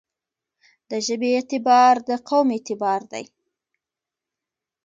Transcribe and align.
دژبې 0.89 1.29
اعتبار 1.37 1.95
دقوم 2.07 2.47
اعتبار 2.55 3.01
دی. 3.11 3.25